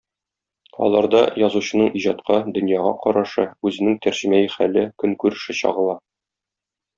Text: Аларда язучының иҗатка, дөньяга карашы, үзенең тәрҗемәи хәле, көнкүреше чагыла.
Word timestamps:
Аларда 0.85 1.19
язучының 1.41 1.91
иҗатка, 1.99 2.37
дөньяга 2.55 2.93
карашы, 3.03 3.45
үзенең 3.71 4.01
тәрҗемәи 4.07 4.51
хәле, 4.55 4.87
көнкүреше 5.05 5.59
чагыла. 5.61 5.99